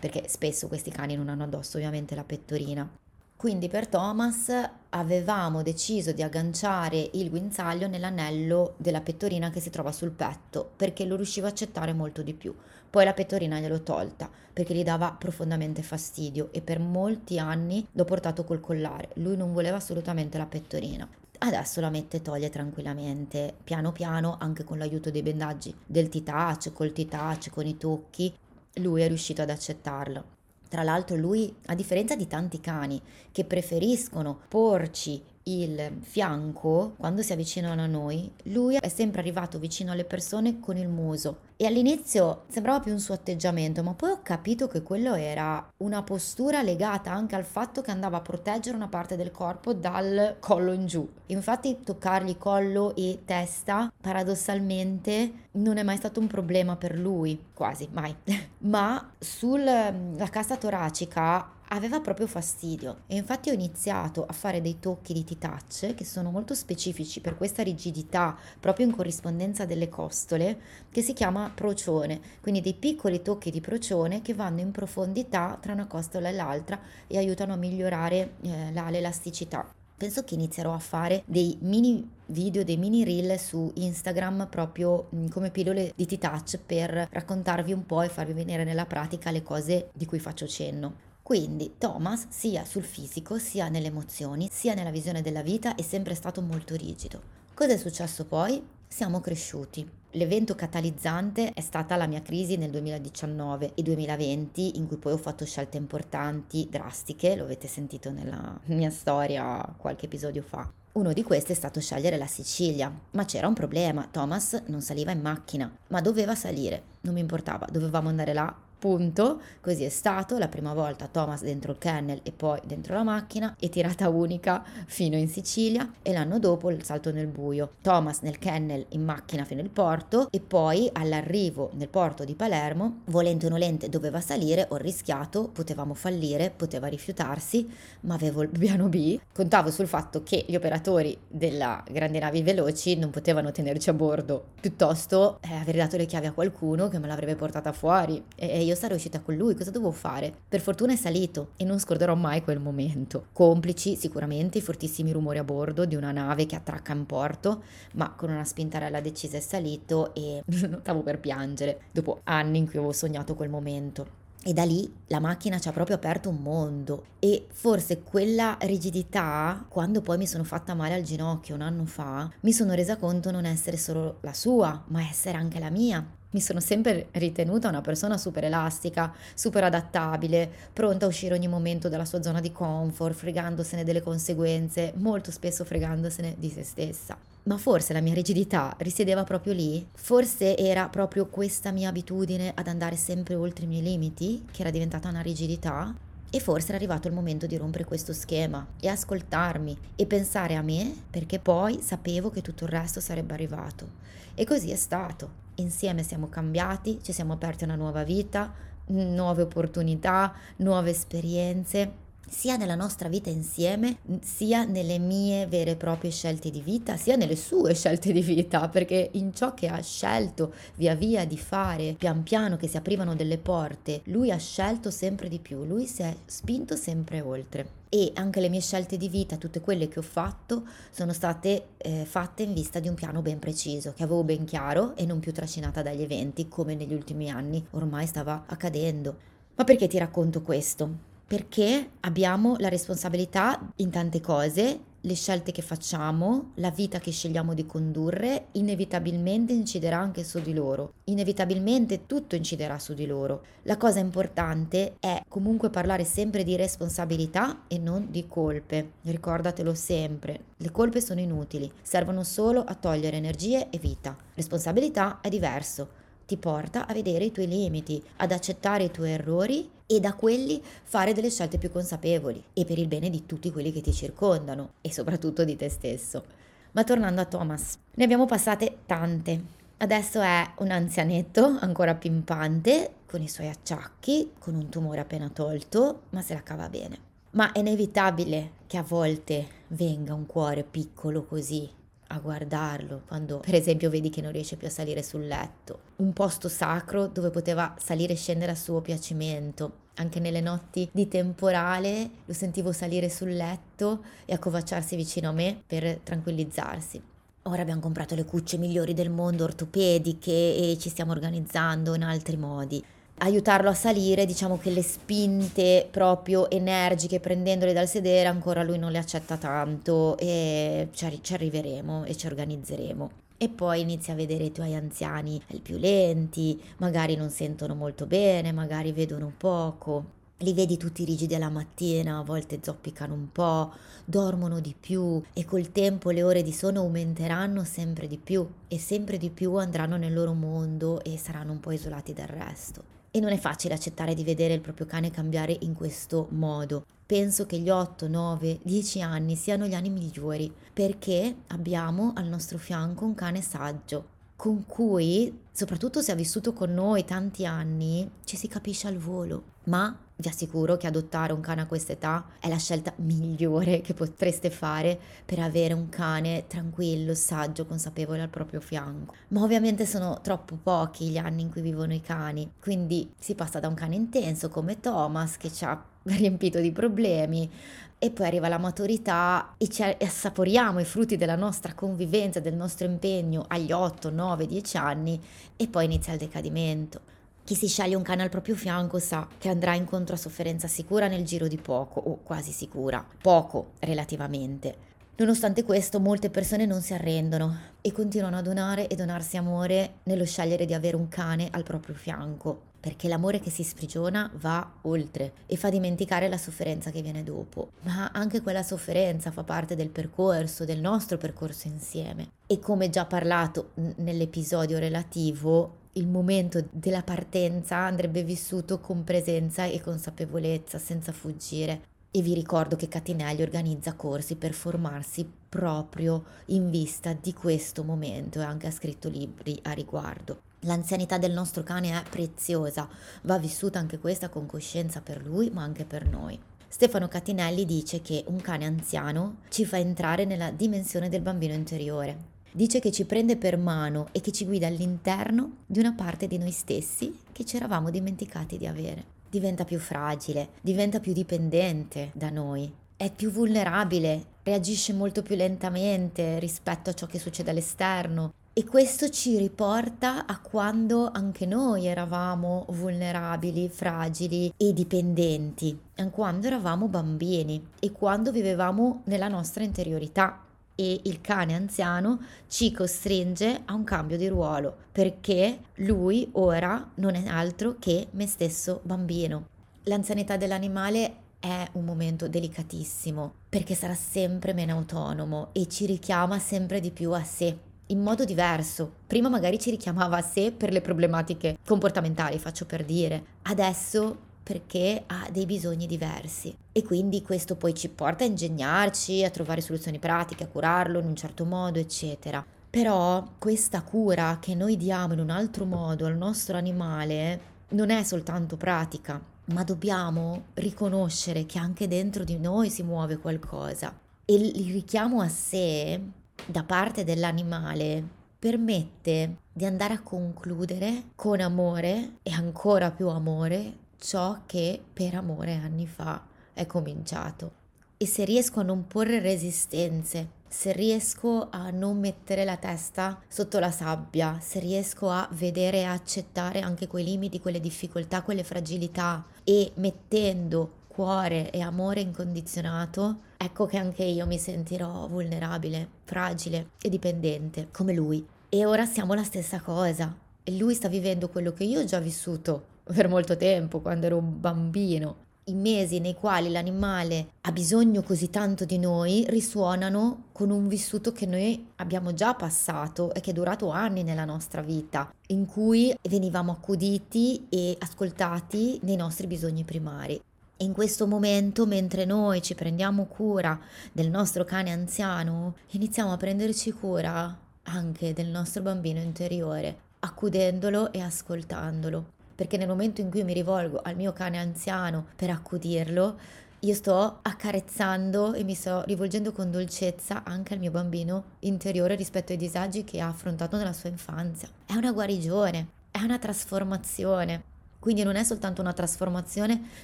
perché 0.00 0.26
spesso 0.26 0.66
questi 0.66 0.90
cani 0.90 1.14
non 1.14 1.28
hanno 1.28 1.44
addosso 1.44 1.76
ovviamente 1.76 2.16
la 2.16 2.24
pettorina. 2.24 3.01
Quindi 3.42 3.66
per 3.66 3.88
Thomas 3.88 4.52
avevamo 4.90 5.64
deciso 5.64 6.12
di 6.12 6.22
agganciare 6.22 7.10
il 7.14 7.28
guinzaglio 7.28 7.88
nell'anello 7.88 8.74
della 8.76 9.00
pettorina 9.00 9.50
che 9.50 9.58
si 9.58 9.68
trova 9.68 9.90
sul 9.90 10.12
petto 10.12 10.70
perché 10.76 11.04
lo 11.04 11.16
riusciva 11.16 11.48
a 11.48 11.50
accettare 11.50 11.92
molto 11.92 12.22
di 12.22 12.34
più. 12.34 12.54
Poi 12.88 13.04
la 13.04 13.14
pettorina 13.14 13.58
gliel'ho 13.58 13.82
tolta 13.82 14.30
perché 14.52 14.74
gli 14.74 14.84
dava 14.84 15.10
profondamente 15.10 15.82
fastidio 15.82 16.50
e 16.52 16.60
per 16.60 16.78
molti 16.78 17.40
anni 17.40 17.84
l'ho 17.90 18.04
portato 18.04 18.44
col 18.44 18.60
collare. 18.60 19.08
Lui 19.14 19.36
non 19.36 19.52
voleva 19.52 19.78
assolutamente 19.78 20.38
la 20.38 20.46
pettorina. 20.46 21.08
Adesso 21.38 21.80
la 21.80 21.90
mette 21.90 22.18
e 22.18 22.22
toglie 22.22 22.48
tranquillamente, 22.48 23.56
piano 23.64 23.90
piano, 23.90 24.36
anche 24.38 24.62
con 24.62 24.78
l'aiuto 24.78 25.10
dei 25.10 25.22
bendaggi 25.22 25.74
del 25.84 26.08
T-Touch, 26.08 26.72
col 26.72 26.92
T-Touch, 26.92 27.50
con 27.50 27.66
i 27.66 27.76
tocchi, 27.76 28.32
lui 28.74 29.02
è 29.02 29.08
riuscito 29.08 29.42
ad 29.42 29.50
accettarlo. 29.50 30.41
Tra 30.72 30.82
l'altro 30.82 31.16
lui, 31.16 31.54
a 31.66 31.74
differenza 31.74 32.16
di 32.16 32.26
tanti 32.26 32.58
cani 32.58 32.98
che 33.30 33.44
preferiscono 33.44 34.40
porci 34.48 35.22
il 35.44 35.98
fianco 36.00 36.94
quando 36.96 37.22
si 37.22 37.32
avvicinano 37.32 37.82
a 37.82 37.86
noi, 37.86 38.30
lui 38.44 38.76
è 38.76 38.88
sempre 38.88 39.20
arrivato 39.20 39.58
vicino 39.58 39.92
alle 39.92 40.04
persone 40.04 40.60
con 40.60 40.76
il 40.76 40.88
muso 40.88 41.50
e 41.56 41.66
all'inizio 41.66 42.42
sembrava 42.48 42.80
più 42.80 42.92
un 42.92 42.98
suo 42.98 43.14
atteggiamento, 43.14 43.82
ma 43.84 43.94
poi 43.94 44.10
ho 44.10 44.20
capito 44.22 44.66
che 44.66 44.82
quello 44.82 45.14
era 45.14 45.64
una 45.78 46.02
postura 46.02 46.60
legata 46.60 47.12
anche 47.12 47.36
al 47.36 47.44
fatto 47.44 47.82
che 47.82 47.92
andava 47.92 48.16
a 48.16 48.20
proteggere 48.20 48.74
una 48.74 48.88
parte 48.88 49.16
del 49.16 49.30
corpo 49.30 49.72
dal 49.72 50.36
collo 50.40 50.72
in 50.72 50.86
giù. 50.86 51.08
Infatti 51.26 51.78
toccargli 51.84 52.36
collo 52.36 52.96
e 52.96 53.20
testa 53.24 53.92
paradossalmente 54.00 55.32
non 55.52 55.76
è 55.76 55.84
mai 55.84 55.98
stato 55.98 56.18
un 56.18 56.26
problema 56.26 56.74
per 56.76 56.98
lui, 56.98 57.40
quasi 57.54 57.88
mai. 57.92 58.14
ma 58.62 59.12
sulla 59.18 59.94
cassa 60.30 60.56
toracica 60.56 61.60
aveva 61.74 62.00
proprio 62.00 62.26
fastidio 62.26 63.02
e 63.06 63.16
infatti 63.16 63.48
ho 63.48 63.52
iniziato 63.54 64.24
a 64.26 64.32
fare 64.32 64.60
dei 64.60 64.78
tocchi 64.78 65.14
di 65.14 65.24
T-touch 65.24 65.94
che 65.94 66.04
sono 66.04 66.30
molto 66.30 66.54
specifici 66.54 67.20
per 67.20 67.36
questa 67.36 67.62
rigidità 67.62 68.36
proprio 68.60 68.86
in 68.86 68.94
corrispondenza 68.94 69.64
delle 69.64 69.88
costole 69.88 70.60
che 70.90 71.00
si 71.02 71.14
chiama 71.14 71.50
procione, 71.54 72.20
quindi 72.40 72.60
dei 72.60 72.74
piccoli 72.74 73.22
tocchi 73.22 73.50
di 73.50 73.60
procione 73.60 74.20
che 74.20 74.34
vanno 74.34 74.60
in 74.60 74.70
profondità 74.70 75.58
tra 75.60 75.72
una 75.72 75.86
costola 75.86 76.28
e 76.28 76.32
l'altra 76.32 76.78
e 77.06 77.16
aiutano 77.16 77.54
a 77.54 77.56
migliorare 77.56 78.34
eh, 78.42 78.72
la, 78.72 78.90
l'elasticità. 78.90 79.66
Penso 79.96 80.24
che 80.24 80.34
inizierò 80.34 80.74
a 80.74 80.78
fare 80.78 81.22
dei 81.26 81.56
mini 81.60 82.06
video, 82.26 82.64
dei 82.64 82.76
mini 82.76 83.04
reel 83.04 83.38
su 83.38 83.70
Instagram 83.74 84.48
proprio 84.50 85.08
mm, 85.14 85.28
come 85.28 85.50
pillole 85.50 85.92
di 85.94 86.06
T-Touch 86.06 86.58
per 86.58 87.08
raccontarvi 87.10 87.72
un 87.72 87.86
po' 87.86 88.02
e 88.02 88.08
farvi 88.08 88.32
venire 88.32 88.64
nella 88.64 88.84
pratica 88.84 89.30
le 89.30 89.42
cose 89.42 89.90
di 89.94 90.04
cui 90.04 90.18
faccio 90.18 90.46
cenno. 90.46 91.10
Quindi 91.22 91.74
Thomas, 91.78 92.26
sia 92.30 92.64
sul 92.64 92.82
fisico, 92.82 93.38
sia 93.38 93.68
nelle 93.68 93.86
emozioni, 93.86 94.48
sia 94.50 94.74
nella 94.74 94.90
visione 94.90 95.22
della 95.22 95.42
vita, 95.42 95.76
è 95.76 95.82
sempre 95.82 96.16
stato 96.16 96.40
molto 96.40 96.74
rigido. 96.74 97.22
Cosa 97.54 97.74
è 97.74 97.76
successo 97.76 98.24
poi? 98.24 98.60
Siamo 98.88 99.20
cresciuti. 99.20 99.88
L'evento 100.14 100.56
catalizzante 100.56 101.52
è 101.52 101.60
stata 101.60 101.96
la 101.96 102.06
mia 102.06 102.20
crisi 102.22 102.56
nel 102.56 102.70
2019 102.70 103.72
e 103.74 103.82
2020, 103.82 104.76
in 104.76 104.88
cui 104.88 104.96
poi 104.96 105.12
ho 105.12 105.16
fatto 105.16 105.46
scelte 105.46 105.76
importanti, 105.76 106.66
drastiche, 106.68 107.36
lo 107.36 107.44
avete 107.44 107.68
sentito 107.68 108.10
nella 108.10 108.58
mia 108.64 108.90
storia 108.90 109.64
qualche 109.78 110.06
episodio 110.06 110.42
fa. 110.42 110.70
Uno 110.92 111.12
di 111.12 111.22
questi 111.22 111.52
è 111.52 111.54
stato 111.54 111.80
scegliere 111.80 112.18
la 112.18 112.26
Sicilia, 112.26 112.92
ma 113.12 113.24
c'era 113.24 113.46
un 113.46 113.54
problema, 113.54 114.08
Thomas 114.10 114.60
non 114.66 114.82
saliva 114.82 115.12
in 115.12 115.20
macchina, 115.20 115.74
ma 115.88 116.02
doveva 116.02 116.34
salire, 116.34 116.82
non 117.02 117.14
mi 117.14 117.20
importava, 117.20 117.66
dovevamo 117.70 118.10
andare 118.10 118.34
là 118.34 118.54
Punto, 118.82 119.40
così 119.60 119.84
è 119.84 119.88
stato, 119.88 120.38
la 120.38 120.48
prima 120.48 120.74
volta 120.74 121.06
Thomas 121.06 121.44
dentro 121.44 121.70
il 121.70 121.78
kennel 121.78 122.18
e 122.24 122.32
poi 122.32 122.58
dentro 122.64 122.94
la 122.94 123.04
macchina 123.04 123.54
e 123.60 123.68
tirata 123.68 124.08
unica 124.08 124.64
fino 124.86 125.16
in 125.16 125.28
Sicilia 125.28 125.88
e 126.02 126.12
l'anno 126.12 126.40
dopo 126.40 126.68
il 126.68 126.82
salto 126.82 127.12
nel 127.12 127.28
buio. 127.28 127.74
Thomas 127.80 128.22
nel 128.22 128.40
kennel 128.40 128.86
in 128.88 129.04
macchina 129.04 129.44
fino 129.44 129.60
al 129.60 129.68
porto 129.68 130.26
e 130.32 130.40
poi 130.40 130.90
all'arrivo 130.94 131.70
nel 131.74 131.90
porto 131.90 132.24
di 132.24 132.34
Palermo, 132.34 133.02
volente 133.04 133.46
o 133.46 133.50
nolente 133.50 133.88
doveva 133.88 134.20
salire, 134.20 134.66
ho 134.70 134.76
rischiato, 134.78 135.46
potevamo 135.46 135.94
fallire, 135.94 136.50
poteva 136.50 136.88
rifiutarsi, 136.88 137.70
ma 138.00 138.14
avevo 138.14 138.42
il 138.42 138.48
piano 138.48 138.88
B. 138.88 139.16
Contavo 139.32 139.70
sul 139.70 139.86
fatto 139.86 140.24
che 140.24 140.44
gli 140.44 140.56
operatori 140.56 141.16
della 141.28 141.84
grandi 141.88 142.18
navi 142.18 142.42
veloci 142.42 142.96
non 142.96 143.10
potevano 143.10 143.52
tenerci 143.52 143.90
a 143.90 143.94
bordo, 143.94 144.46
piuttosto 144.60 145.38
eh, 145.42 145.54
aver 145.54 145.76
dato 145.76 145.96
le 145.96 146.06
chiavi 146.06 146.26
a 146.26 146.32
qualcuno 146.32 146.88
che 146.88 146.98
me 146.98 147.06
l'avrebbe 147.06 147.36
portata 147.36 147.70
fuori 147.70 148.20
e 148.34 148.64
io 148.64 148.70
io 148.72 148.78
sarei 148.78 148.96
uscita 148.96 149.20
con 149.20 149.36
lui, 149.36 149.54
cosa 149.54 149.70
dovevo 149.70 149.92
fare? 149.92 150.34
Per 150.48 150.60
fortuna 150.60 150.92
è 150.92 150.96
salito 150.96 151.50
e 151.56 151.64
non 151.64 151.78
scorderò 151.78 152.14
mai 152.14 152.42
quel 152.42 152.58
momento. 152.58 153.26
Complici 153.32 153.96
sicuramente 153.96 154.58
i 154.58 154.62
fortissimi 154.62 155.12
rumori 155.12 155.38
a 155.38 155.44
bordo 155.44 155.84
di 155.84 155.94
una 155.94 156.12
nave 156.12 156.46
che 156.46 156.56
attracca 156.56 156.92
in 156.92 157.06
porto, 157.06 157.62
ma 157.94 158.10
con 158.10 158.30
una 158.30 158.44
spintarella 158.44 159.00
decisa 159.00 159.36
è 159.36 159.40
salito 159.40 160.14
e 160.14 160.42
stavo 160.80 161.02
per 161.02 161.20
piangere 161.20 161.82
dopo 161.90 162.20
anni 162.24 162.58
in 162.58 162.64
cui 162.64 162.78
avevo 162.78 162.92
sognato 162.92 163.34
quel 163.34 163.50
momento. 163.50 164.20
E 164.44 164.52
da 164.52 164.64
lì 164.64 164.92
la 165.06 165.20
macchina 165.20 165.60
ci 165.60 165.68
ha 165.68 165.72
proprio 165.72 165.94
aperto 165.94 166.28
un 166.28 166.38
mondo 166.38 167.04
e 167.20 167.46
forse 167.52 168.02
quella 168.02 168.56
rigidità, 168.62 169.64
quando 169.68 170.00
poi 170.00 170.18
mi 170.18 170.26
sono 170.26 170.42
fatta 170.42 170.74
male 170.74 170.94
al 170.94 171.02
ginocchio 171.02 171.54
un 171.54 171.60
anno 171.60 171.84
fa, 171.84 172.28
mi 172.40 172.52
sono 172.52 172.74
resa 172.74 172.96
conto 172.96 173.30
non 173.30 173.44
essere 173.44 173.76
solo 173.76 174.18
la 174.22 174.32
sua, 174.32 174.82
ma 174.88 175.06
essere 175.06 175.38
anche 175.38 175.60
la 175.60 175.70
mia. 175.70 176.04
Mi 176.32 176.40
sono 176.40 176.60
sempre 176.60 177.08
ritenuta 177.12 177.68
una 177.68 177.82
persona 177.82 178.16
super 178.16 178.44
elastica, 178.44 179.12
super 179.34 179.64
adattabile, 179.64 180.50
pronta 180.72 181.04
a 181.04 181.08
uscire 181.08 181.34
ogni 181.34 181.46
momento 181.46 181.90
dalla 181.90 182.06
sua 182.06 182.22
zona 182.22 182.40
di 182.40 182.50
comfort, 182.52 183.14
fregandosene 183.14 183.84
delle 183.84 184.00
conseguenze, 184.00 184.94
molto 184.96 185.30
spesso 185.30 185.62
fregandosene 185.64 186.36
di 186.38 186.48
se 186.48 186.62
stessa. 186.62 187.18
Ma 187.42 187.58
forse 187.58 187.92
la 187.92 188.00
mia 188.00 188.14
rigidità 188.14 188.74
risiedeva 188.78 189.24
proprio 189.24 189.52
lì? 189.52 189.86
Forse 189.92 190.56
era 190.56 190.88
proprio 190.88 191.26
questa 191.26 191.70
mia 191.70 191.90
abitudine 191.90 192.52
ad 192.54 192.66
andare 192.66 192.96
sempre 192.96 193.34
oltre 193.34 193.66
i 193.66 193.68
miei 193.68 193.82
limiti 193.82 194.46
che 194.50 194.62
era 194.62 194.70
diventata 194.70 195.10
una 195.10 195.20
rigidità? 195.20 195.94
E 196.30 196.40
forse 196.40 196.68
era 196.68 196.76
arrivato 196.76 197.08
il 197.08 197.14
momento 197.14 197.46
di 197.46 197.58
rompere 197.58 197.84
questo 197.84 198.14
schema 198.14 198.66
e 198.80 198.88
ascoltarmi 198.88 199.76
e 199.96 200.06
pensare 200.06 200.54
a 200.54 200.62
me 200.62 200.94
perché 201.10 201.38
poi 201.38 201.82
sapevo 201.82 202.30
che 202.30 202.40
tutto 202.40 202.64
il 202.64 202.70
resto 202.70 203.00
sarebbe 203.00 203.34
arrivato. 203.34 203.86
E 204.34 204.46
così 204.46 204.70
è 204.70 204.76
stato. 204.76 205.41
Insieme 205.56 206.02
siamo 206.02 206.28
cambiati, 206.28 207.00
ci 207.02 207.12
siamo 207.12 207.34
aperti 207.34 207.64
a 207.64 207.66
una 207.66 207.76
nuova 207.76 208.04
vita, 208.04 208.52
nuove 208.86 209.42
opportunità, 209.42 210.34
nuove 210.56 210.90
esperienze 210.90 212.01
sia 212.32 212.56
nella 212.56 212.74
nostra 212.74 213.10
vita 213.10 213.28
insieme, 213.28 213.98
sia 214.22 214.64
nelle 214.64 214.98
mie 214.98 215.46
vere 215.46 215.72
e 215.72 215.76
proprie 215.76 216.10
scelte 216.10 216.50
di 216.50 216.62
vita, 216.62 216.96
sia 216.96 217.14
nelle 217.14 217.36
sue 217.36 217.74
scelte 217.76 218.10
di 218.10 218.22
vita, 218.22 218.68
perché 218.70 219.10
in 219.12 219.34
ciò 219.34 219.52
che 219.52 219.68
ha 219.68 219.80
scelto 219.82 220.54
via 220.76 220.94
via 220.94 221.26
di 221.26 221.36
fare, 221.36 221.94
pian 221.96 222.22
piano 222.22 222.56
che 222.56 222.68
si 222.68 222.78
aprivano 222.78 223.14
delle 223.14 223.36
porte, 223.36 224.00
lui 224.04 224.30
ha 224.30 224.38
scelto 224.38 224.90
sempre 224.90 225.28
di 225.28 225.38
più, 225.40 225.64
lui 225.64 225.86
si 225.86 226.02
è 226.02 226.16
spinto 226.24 226.74
sempre 226.74 227.20
oltre. 227.20 227.80
E 227.90 228.12
anche 228.14 228.40
le 228.40 228.48
mie 228.48 228.60
scelte 228.60 228.96
di 228.96 229.10
vita, 229.10 229.36
tutte 229.36 229.60
quelle 229.60 229.86
che 229.88 229.98
ho 229.98 230.02
fatto, 230.02 230.66
sono 230.90 231.12
state 231.12 231.66
eh, 231.76 232.06
fatte 232.06 232.44
in 232.44 232.54
vista 232.54 232.80
di 232.80 232.88
un 232.88 232.94
piano 232.94 233.20
ben 233.20 233.38
preciso, 233.38 233.92
che 233.94 234.04
avevo 234.04 234.24
ben 234.24 234.46
chiaro 234.46 234.96
e 234.96 235.04
non 235.04 235.20
più 235.20 235.32
trascinata 235.32 235.82
dagli 235.82 236.00
eventi 236.00 236.48
come 236.48 236.74
negli 236.74 236.94
ultimi 236.94 237.28
anni 237.30 237.62
ormai 237.72 238.06
stava 238.06 238.44
accadendo. 238.46 239.16
Ma 239.54 239.64
perché 239.64 239.86
ti 239.86 239.98
racconto 239.98 240.40
questo? 240.40 241.10
Perché 241.32 241.92
abbiamo 242.00 242.56
la 242.58 242.68
responsabilità 242.68 243.72
in 243.76 243.88
tante 243.88 244.20
cose, 244.20 244.80
le 245.00 245.14
scelte 245.14 245.50
che 245.50 245.62
facciamo, 245.62 246.50
la 246.56 246.70
vita 246.70 246.98
che 246.98 247.10
scegliamo 247.10 247.54
di 247.54 247.64
condurre, 247.64 248.48
inevitabilmente 248.52 249.54
inciderà 249.54 249.96
anche 249.96 250.24
su 250.24 250.42
di 250.42 250.52
loro. 250.52 250.92
Inevitabilmente 251.04 252.04
tutto 252.04 252.34
inciderà 252.34 252.78
su 252.78 252.92
di 252.92 253.06
loro. 253.06 253.44
La 253.62 253.78
cosa 253.78 253.98
importante 253.98 254.96
è 255.00 255.22
comunque 255.26 255.70
parlare 255.70 256.04
sempre 256.04 256.44
di 256.44 256.54
responsabilità 256.54 257.62
e 257.66 257.78
non 257.78 258.08
di 258.10 258.26
colpe. 258.26 258.90
Ricordatelo 259.00 259.72
sempre. 259.72 260.38
Le 260.58 260.70
colpe 260.70 261.00
sono 261.00 261.20
inutili, 261.20 261.72
servono 261.80 262.24
solo 262.24 262.60
a 262.60 262.74
togliere 262.74 263.16
energie 263.16 263.70
e 263.70 263.78
vita. 263.78 264.14
Responsabilità 264.34 265.20
è 265.22 265.30
diverso 265.30 266.00
ti 266.24 266.36
porta 266.38 266.86
a 266.86 266.94
vedere 266.94 267.26
i 267.26 267.32
tuoi 267.32 267.46
limiti, 267.46 268.02
ad 268.16 268.32
accettare 268.32 268.84
i 268.84 268.90
tuoi 268.90 269.10
errori 269.10 269.68
e 269.96 270.00
da 270.00 270.14
quelli 270.14 270.62
fare 270.84 271.12
delle 271.12 271.30
scelte 271.30 271.58
più 271.58 271.70
consapevoli 271.70 272.42
e 272.54 272.64
per 272.64 272.78
il 272.78 272.88
bene 272.88 273.10
di 273.10 273.26
tutti 273.26 273.50
quelli 273.50 273.72
che 273.72 273.82
ti 273.82 273.92
circondano 273.92 274.72
e 274.80 274.92
soprattutto 274.92 275.44
di 275.44 275.56
te 275.56 275.68
stesso. 275.68 276.24
Ma 276.72 276.84
tornando 276.84 277.20
a 277.20 277.26
Thomas, 277.26 277.76
ne 277.94 278.04
abbiamo 278.04 278.24
passate 278.24 278.78
tante. 278.86 279.60
Adesso 279.76 280.20
è 280.20 280.52
un 280.58 280.70
anzianetto 280.70 281.58
ancora 281.60 281.94
pimpante, 281.94 282.94
con 283.06 283.20
i 283.20 283.28
suoi 283.28 283.48
acciacchi, 283.48 284.32
con 284.38 284.54
un 284.54 284.68
tumore 284.70 285.00
appena 285.00 285.28
tolto, 285.28 286.02
ma 286.10 286.22
se 286.22 286.34
la 286.34 286.42
cava 286.42 286.68
bene. 286.68 287.10
Ma 287.32 287.52
è 287.52 287.58
inevitabile 287.58 288.52
che 288.66 288.78
a 288.78 288.82
volte 288.82 289.46
venga 289.68 290.14
un 290.14 290.24
cuore 290.24 290.64
piccolo 290.64 291.24
così 291.24 291.80
a 292.12 292.18
guardarlo 292.18 293.02
quando 293.06 293.38
per 293.38 293.54
esempio 293.54 293.90
vedi 293.90 294.10
che 294.10 294.20
non 294.20 294.32
riesce 294.32 294.56
più 294.56 294.66
a 294.66 294.70
salire 294.70 295.02
sul 295.02 295.26
letto. 295.26 295.80
Un 295.96 296.12
posto 296.12 296.48
sacro 296.48 297.06
dove 297.06 297.30
poteva 297.30 297.74
salire 297.78 298.12
e 298.12 298.16
scendere 298.16 298.52
a 298.52 298.56
suo 298.56 298.80
piacimento. 298.80 299.80
Anche 299.96 300.20
nelle 300.20 300.40
notti 300.40 300.88
di 300.92 301.08
temporale 301.08 302.08
lo 302.24 302.32
sentivo 302.32 302.72
salire 302.72 303.10
sul 303.10 303.34
letto 303.34 304.04
e 304.24 304.32
accovacciarsi 304.34 304.96
vicino 304.96 305.30
a 305.30 305.32
me 305.32 305.62
per 305.66 305.98
tranquillizzarsi. 306.02 307.02
Ora 307.46 307.62
abbiamo 307.62 307.80
comprato 307.80 308.14
le 308.14 308.24
cucce 308.24 308.56
migliori 308.56 308.94
del 308.94 309.10
mondo, 309.10 309.44
ortopediche 309.44 310.30
e 310.30 310.76
ci 310.78 310.88
stiamo 310.88 311.10
organizzando 311.10 311.94
in 311.94 312.04
altri 312.04 312.36
modi 312.36 312.82
aiutarlo 313.22 313.70
a 313.70 313.74
salire, 313.74 314.26
diciamo 314.26 314.58
che 314.58 314.70
le 314.70 314.82
spinte 314.82 315.86
proprio 315.90 316.50
energiche 316.50 317.20
prendendole 317.20 317.72
dal 317.72 317.88
sedere 317.88 318.28
ancora 318.28 318.62
lui 318.62 318.78
non 318.78 318.90
le 318.90 318.98
accetta 318.98 319.36
tanto 319.36 320.16
e 320.18 320.88
ci, 320.92 321.34
arriveremo 321.34 322.04
e 322.04 322.16
ci 322.16 322.26
organizzeremo. 322.26 323.10
E 323.38 323.48
poi 323.48 323.80
inizi 323.80 324.10
a 324.10 324.14
vedere 324.14 324.44
i 324.44 324.52
tuoi 324.52 324.74
anziani 324.74 325.40
più 325.62 325.76
lenti, 325.76 326.60
magari 326.78 327.16
non 327.16 327.30
sentono 327.30 327.74
molto 327.74 328.06
bene, 328.06 328.52
magari 328.52 328.92
vedono 328.92 329.32
poco. 329.36 330.20
Li 330.42 330.54
vedi 330.54 330.76
tutti 330.76 331.04
rigidi 331.04 331.36
alla 331.36 331.50
mattina, 331.50 332.18
a 332.18 332.24
volte 332.24 332.58
zoppicano 332.60 333.14
un 333.14 333.30
po', 333.30 333.72
dormono 334.04 334.58
di 334.58 334.74
più 334.78 335.22
e 335.32 335.44
col 335.44 335.70
tempo 335.70 336.10
le 336.10 336.24
ore 336.24 336.42
di 336.42 336.50
sonno 336.50 336.80
aumenteranno 336.80 337.62
sempre 337.62 338.08
di 338.08 338.18
più 338.18 338.44
e 338.66 338.76
sempre 338.76 339.18
di 339.18 339.30
più 339.30 339.54
andranno 339.54 339.96
nel 339.96 340.12
loro 340.12 340.32
mondo 340.32 341.00
e 341.04 341.16
saranno 341.16 341.52
un 341.52 341.60
po' 341.60 341.70
isolati 341.70 342.12
dal 342.12 342.26
resto. 342.26 342.82
E 343.12 343.20
non 343.20 343.30
è 343.30 343.38
facile 343.38 343.74
accettare 343.74 344.14
di 344.14 344.24
vedere 344.24 344.54
il 344.54 344.60
proprio 344.60 344.84
cane 344.84 345.12
cambiare 345.12 345.56
in 345.60 345.74
questo 345.74 346.26
modo. 346.30 346.86
Penso 347.06 347.46
che 347.46 347.58
gli 347.60 347.70
8, 347.70 348.08
9, 348.08 348.58
10 348.64 349.00
anni 349.00 349.36
siano 349.36 349.66
gli 349.66 349.74
anni 349.74 349.90
migliori 349.90 350.52
perché 350.72 351.36
abbiamo 351.48 352.14
al 352.16 352.26
nostro 352.26 352.58
fianco 352.58 353.04
un 353.04 353.14
cane 353.14 353.42
saggio 353.42 354.12
con 354.42 354.66
cui, 354.66 355.38
soprattutto 355.52 356.00
se 356.00 356.10
ha 356.10 356.16
vissuto 356.16 356.52
con 356.52 356.74
noi 356.74 357.04
tanti 357.04 357.46
anni, 357.46 358.10
ci 358.24 358.36
si 358.36 358.48
capisce 358.48 358.88
al 358.88 358.96
volo. 358.96 359.44
Ma 359.66 359.96
vi 360.22 360.28
assicuro 360.28 360.76
che 360.76 360.86
adottare 360.86 361.32
un 361.32 361.40
cane 361.40 361.62
a 361.62 361.66
quest'età 361.66 362.24
è 362.38 362.48
la 362.48 362.56
scelta 362.56 362.92
migliore 362.96 363.80
che 363.80 363.92
potreste 363.92 364.50
fare 364.50 364.98
per 365.24 365.40
avere 365.40 365.74
un 365.74 365.88
cane 365.88 366.44
tranquillo, 366.46 367.12
saggio, 367.14 367.66
consapevole 367.66 368.22
al 368.22 368.28
proprio 368.28 368.60
fianco. 368.60 369.14
Ma 369.28 369.42
ovviamente 369.42 369.84
sono 369.84 370.20
troppo 370.22 370.56
pochi 370.62 371.08
gli 371.08 371.18
anni 371.18 371.42
in 371.42 371.50
cui 371.50 371.60
vivono 371.60 371.92
i 371.92 372.00
cani, 372.00 372.52
quindi 372.60 373.12
si 373.18 373.34
passa 373.34 373.58
da 373.58 373.66
un 373.66 373.74
cane 373.74 373.96
intenso 373.96 374.48
come 374.48 374.78
Thomas 374.78 375.36
che 375.36 375.50
ci 375.50 375.64
ha 375.64 375.84
riempito 376.04 376.60
di 376.60 376.70
problemi 376.70 377.50
e 377.98 378.10
poi 378.10 378.26
arriva 378.26 378.48
la 378.48 378.58
maturità 378.58 379.54
e 379.58 379.68
ci 379.68 379.82
assaporiamo 379.82 380.78
i 380.78 380.84
frutti 380.84 381.16
della 381.16 381.36
nostra 381.36 381.74
convivenza, 381.74 382.38
del 382.38 382.54
nostro 382.54 382.86
impegno 382.86 383.44
agli 383.48 383.72
8, 383.72 384.10
9, 384.10 384.46
10 384.46 384.76
anni 384.76 385.20
e 385.56 385.66
poi 385.66 385.84
inizia 385.84 386.12
il 386.12 386.18
decadimento. 386.20 387.10
Chi 387.44 387.56
si 387.56 387.66
sceglie 387.66 387.96
un 387.96 388.02
cane 388.02 388.22
al 388.22 388.28
proprio 388.28 388.54
fianco 388.54 389.00
sa 389.00 389.26
che 389.36 389.48
andrà 389.48 389.74
incontro 389.74 390.14
a 390.14 390.18
sofferenza 390.18 390.68
sicura 390.68 391.08
nel 391.08 391.24
giro 391.24 391.48
di 391.48 391.56
poco, 391.56 391.98
o 391.98 392.20
quasi 392.22 392.52
sicura, 392.52 393.04
poco 393.20 393.72
relativamente. 393.80 394.90
Nonostante 395.16 395.64
questo, 395.64 395.98
molte 395.98 396.30
persone 396.30 396.66
non 396.66 396.80
si 396.82 396.94
arrendono 396.94 397.58
e 397.80 397.90
continuano 397.90 398.36
a 398.36 398.42
donare 398.42 398.86
e 398.86 398.94
donarsi 398.94 399.36
amore 399.36 399.94
nello 400.04 400.24
scegliere 400.24 400.66
di 400.66 400.72
avere 400.72 400.94
un 400.94 401.08
cane 401.08 401.48
al 401.50 401.64
proprio 401.64 401.96
fianco, 401.96 402.70
perché 402.78 403.08
l'amore 403.08 403.40
che 403.40 403.50
si 403.50 403.64
sprigiona 403.64 404.30
va 404.36 404.74
oltre 404.82 405.32
e 405.46 405.56
fa 405.56 405.68
dimenticare 405.68 406.28
la 406.28 406.38
sofferenza 406.38 406.90
che 406.90 407.02
viene 407.02 407.24
dopo. 407.24 407.70
Ma 407.82 408.10
anche 408.12 408.40
quella 408.40 408.62
sofferenza 408.62 409.32
fa 409.32 409.42
parte 409.42 409.74
del 409.74 409.90
percorso, 409.90 410.64
del 410.64 410.80
nostro 410.80 411.18
percorso 411.18 411.66
insieme. 411.66 412.30
E 412.46 412.60
come 412.60 412.88
già 412.88 413.04
parlato 413.04 413.70
nell'episodio 413.96 414.78
relativo, 414.78 415.80
il 415.94 416.08
momento 416.08 416.64
della 416.70 417.02
partenza 417.02 417.76
andrebbe 417.76 418.22
vissuto 418.22 418.80
con 418.80 419.04
presenza 419.04 419.64
e 419.64 419.80
consapevolezza, 419.80 420.78
senza 420.78 421.12
fuggire. 421.12 421.90
E 422.10 422.22
vi 422.22 422.34
ricordo 422.34 422.76
che 422.76 422.88
Catinelli 422.88 423.42
organizza 423.42 423.94
corsi 423.94 424.36
per 424.36 424.52
formarsi 424.52 425.30
proprio 425.48 426.24
in 426.46 426.70
vista 426.70 427.14
di 427.14 427.32
questo 427.32 427.84
momento 427.84 428.40
e 428.40 428.44
anche 428.44 428.66
ha 428.66 428.70
scritto 428.70 429.08
libri 429.08 429.58
a 429.62 429.72
riguardo. 429.72 430.40
L'anzianità 430.60 431.18
del 431.18 431.32
nostro 431.32 431.62
cane 431.62 431.90
è 431.90 432.02
preziosa, 432.08 432.88
va 433.22 433.38
vissuta 433.38 433.78
anche 433.78 433.98
questa 433.98 434.28
con 434.28 434.46
coscienza 434.46 435.00
per 435.00 435.24
lui 435.24 435.50
ma 435.50 435.62
anche 435.62 435.84
per 435.84 436.06
noi. 436.06 436.38
Stefano 436.68 437.08
Catinelli 437.08 437.66
dice 437.66 438.00
che 438.00 438.24
un 438.28 438.40
cane 438.40 438.64
anziano 438.64 439.40
ci 439.48 439.66
fa 439.66 439.78
entrare 439.78 440.24
nella 440.24 440.50
dimensione 440.50 441.10
del 441.10 441.20
bambino 441.20 441.52
interiore, 441.52 442.31
dice 442.52 442.80
che 442.80 442.92
ci 442.92 443.04
prende 443.04 443.36
per 443.36 443.56
mano 443.56 444.08
e 444.12 444.20
che 444.20 444.30
ci 444.30 444.44
guida 444.44 444.66
all'interno 444.66 445.56
di 445.66 445.78
una 445.78 445.92
parte 445.92 446.26
di 446.26 446.38
noi 446.38 446.50
stessi 446.50 447.18
che 447.32 447.44
ci 447.44 447.56
eravamo 447.56 447.90
dimenticati 447.90 448.58
di 448.58 448.66
avere. 448.66 449.04
Diventa 449.28 449.64
più 449.64 449.78
fragile, 449.78 450.50
diventa 450.60 451.00
più 451.00 451.12
dipendente 451.12 452.10
da 452.12 452.28
noi, 452.28 452.70
è 452.96 453.10
più 453.10 453.30
vulnerabile, 453.30 454.24
reagisce 454.42 454.92
molto 454.92 455.22
più 455.22 455.34
lentamente 455.34 456.38
rispetto 456.38 456.90
a 456.90 456.92
ciò 456.92 457.06
che 457.06 457.18
succede 457.18 457.50
all'esterno. 457.50 458.32
E 458.54 458.64
questo 458.66 459.08
ci 459.08 459.38
riporta 459.38 460.26
a 460.26 460.38
quando 460.38 461.10
anche 461.10 461.46
noi 461.46 461.86
eravamo 461.86 462.66
vulnerabili, 462.68 463.70
fragili 463.70 464.52
e 464.58 464.74
dipendenti, 464.74 465.76
a 465.96 466.08
quando 466.10 466.48
eravamo 466.48 466.86
bambini 466.86 467.68
e 467.80 467.92
quando 467.92 468.30
vivevamo 468.30 469.00
nella 469.06 469.28
nostra 469.28 469.64
interiorità 469.64 470.38
e 470.74 471.00
il 471.04 471.20
cane 471.20 471.54
anziano 471.54 472.20
ci 472.48 472.72
costringe 472.72 473.62
a 473.64 473.74
un 473.74 473.84
cambio 473.84 474.16
di 474.16 474.28
ruolo 474.28 474.76
perché 474.92 475.60
lui 475.76 476.28
ora 476.32 476.90
non 476.96 477.14
è 477.14 477.26
altro 477.26 477.76
che 477.78 478.08
me 478.12 478.26
stesso 478.26 478.80
bambino. 478.82 479.48
L'anzianità 479.84 480.36
dell'animale 480.36 481.16
è 481.38 481.68
un 481.72 481.84
momento 481.84 482.28
delicatissimo 482.28 483.34
perché 483.48 483.74
sarà 483.74 483.94
sempre 483.94 484.52
meno 484.52 484.74
autonomo 484.74 485.48
e 485.52 485.66
ci 485.68 485.86
richiama 485.86 486.38
sempre 486.38 486.80
di 486.80 486.90
più 486.90 487.12
a 487.12 487.24
sé 487.24 487.56
in 487.86 488.00
modo 488.00 488.24
diverso. 488.24 488.90
Prima 489.06 489.28
magari 489.28 489.58
ci 489.58 489.70
richiamava 489.70 490.16
a 490.16 490.22
sé 490.22 490.52
per 490.52 490.72
le 490.72 490.80
problematiche 490.80 491.58
comportamentali, 491.64 492.38
faccio 492.38 492.64
per 492.64 492.84
dire. 492.84 493.24
Adesso 493.42 494.30
perché 494.42 495.04
ha 495.06 495.28
dei 495.30 495.46
bisogni 495.46 495.86
diversi 495.86 496.54
e 496.72 496.82
quindi 496.82 497.22
questo 497.22 497.56
poi 497.56 497.74
ci 497.74 497.88
porta 497.88 498.24
a 498.24 498.26
ingegnarci, 498.26 499.24
a 499.24 499.30
trovare 499.30 499.60
soluzioni 499.60 499.98
pratiche, 499.98 500.44
a 500.44 500.48
curarlo 500.48 500.98
in 500.98 501.06
un 501.06 501.16
certo 501.16 501.44
modo, 501.44 501.78
eccetera. 501.78 502.44
Però 502.68 503.26
questa 503.38 503.82
cura 503.82 504.38
che 504.40 504.54
noi 504.54 504.76
diamo 504.76 505.12
in 505.12 505.20
un 505.20 505.30
altro 505.30 505.64
modo 505.64 506.06
al 506.06 506.16
nostro 506.16 506.56
animale 506.56 507.50
non 507.68 507.90
è 507.90 508.02
soltanto 508.02 508.56
pratica, 508.56 509.20
ma 509.46 509.62
dobbiamo 509.62 510.44
riconoscere 510.54 511.46
che 511.46 511.58
anche 511.58 511.88
dentro 511.88 512.24
di 512.24 512.38
noi 512.38 512.70
si 512.70 512.82
muove 512.82 513.18
qualcosa 513.18 513.94
e 514.24 514.34
il 514.34 514.72
richiamo 514.72 515.20
a 515.20 515.28
sé 515.28 516.00
da 516.46 516.62
parte 516.64 517.04
dell'animale 517.04 518.20
permette 518.38 519.36
di 519.52 519.64
andare 519.64 519.94
a 519.94 520.00
concludere 520.00 521.10
con 521.14 521.40
amore 521.40 522.16
e 522.22 522.32
ancora 522.32 522.90
più 522.90 523.08
amore 523.08 523.80
ciò 524.02 524.40
che 524.46 524.82
per 524.92 525.14
amore 525.14 525.54
anni 525.54 525.86
fa 525.86 526.26
è 526.52 526.66
cominciato. 526.66 527.60
E 527.96 528.06
se 528.06 528.24
riesco 528.24 528.58
a 528.58 528.64
non 528.64 528.88
porre 528.88 529.20
resistenze, 529.20 530.40
se 530.48 530.72
riesco 530.72 531.48
a 531.50 531.70
non 531.70 532.00
mettere 532.00 532.44
la 532.44 532.56
testa 532.56 533.22
sotto 533.28 533.60
la 533.60 533.70
sabbia, 533.70 534.38
se 534.40 534.58
riesco 534.58 535.08
a 535.08 535.28
vedere 535.32 535.78
e 535.78 535.84
accettare 535.84 536.60
anche 536.60 536.88
quei 536.88 537.04
limiti, 537.04 537.40
quelle 537.40 537.60
difficoltà, 537.60 538.22
quelle 538.22 538.42
fragilità 538.42 539.24
e 539.44 539.70
mettendo 539.76 540.80
cuore 540.88 541.50
e 541.50 541.60
amore 541.60 542.00
incondizionato, 542.00 543.20
ecco 543.36 543.66
che 543.66 543.78
anche 543.78 544.02
io 544.02 544.26
mi 544.26 544.36
sentirò 544.36 545.06
vulnerabile, 545.06 545.88
fragile 546.02 546.70
e 546.82 546.88
dipendente 546.88 547.68
come 547.70 547.94
lui. 547.94 548.26
E 548.48 548.66
ora 548.66 548.84
siamo 548.84 549.14
la 549.14 549.24
stessa 549.24 549.60
cosa. 549.60 550.14
E 550.42 550.56
lui 550.56 550.74
sta 550.74 550.88
vivendo 550.88 551.28
quello 551.28 551.52
che 551.52 551.62
io 551.62 551.80
ho 551.80 551.84
già 551.84 552.00
vissuto 552.00 552.70
per 552.84 553.08
molto 553.08 553.36
tempo, 553.36 553.80
quando 553.80 554.06
ero 554.06 554.18
un 554.18 554.40
bambino. 554.40 555.30
I 555.44 555.54
mesi 555.54 555.98
nei 555.98 556.14
quali 556.14 556.50
l'animale 556.50 557.32
ha 557.40 557.50
bisogno 557.50 558.02
così 558.02 558.30
tanto 558.30 558.64
di 558.64 558.78
noi 558.78 559.24
risuonano 559.28 560.26
con 560.30 560.50
un 560.50 560.68
vissuto 560.68 561.10
che 561.10 561.26
noi 561.26 561.70
abbiamo 561.76 562.14
già 562.14 562.34
passato 562.34 563.12
e 563.12 563.20
che 563.20 563.30
è 563.30 563.34
durato 563.34 563.70
anni 563.70 564.04
nella 564.04 564.24
nostra 564.24 564.62
vita, 564.62 565.12
in 565.28 565.46
cui 565.46 565.92
venivamo 566.08 566.52
accuditi 566.52 567.46
e 567.48 567.76
ascoltati 567.80 568.78
nei 568.84 568.94
nostri 568.94 569.26
bisogni 569.26 569.64
primari. 569.64 570.14
E 570.14 570.64
in 570.64 570.72
questo 570.72 571.08
momento, 571.08 571.66
mentre 571.66 572.04
noi 572.04 572.40
ci 572.40 572.54
prendiamo 572.54 573.06
cura 573.06 573.58
del 573.90 574.10
nostro 574.10 574.44
cane 574.44 574.70
anziano, 574.70 575.56
iniziamo 575.70 576.12
a 576.12 576.16
prenderci 576.16 576.70
cura 576.70 577.36
anche 577.64 578.12
del 578.12 578.28
nostro 578.28 578.62
bambino 578.62 579.00
interiore, 579.00 579.76
accudendolo 579.98 580.92
e 580.92 581.00
ascoltandolo 581.00 582.20
perché 582.34 582.56
nel 582.56 582.68
momento 582.68 583.00
in 583.00 583.10
cui 583.10 583.24
mi 583.24 583.32
rivolgo 583.32 583.80
al 583.82 583.96
mio 583.96 584.12
cane 584.12 584.38
anziano 584.38 585.06
per 585.16 585.30
accudirlo, 585.30 586.16
io 586.64 586.74
sto 586.74 587.18
accarezzando 587.22 588.34
e 588.34 588.44
mi 588.44 588.54
sto 588.54 588.84
rivolgendo 588.84 589.32
con 589.32 589.50
dolcezza 589.50 590.22
anche 590.24 590.54
al 590.54 590.60
mio 590.60 590.70
bambino 590.70 591.24
interiore 591.40 591.96
rispetto 591.96 592.30
ai 592.30 592.38
disagi 592.38 592.84
che 592.84 593.00
ha 593.00 593.08
affrontato 593.08 593.56
nella 593.56 593.72
sua 593.72 593.88
infanzia. 593.88 594.48
È 594.64 594.74
una 594.74 594.92
guarigione, 594.92 595.66
è 595.90 596.00
una 596.00 596.18
trasformazione. 596.18 597.42
Quindi 597.80 598.04
non 598.04 598.14
è 598.14 598.22
soltanto 598.22 598.60
una 598.60 598.72
trasformazione 598.72 599.60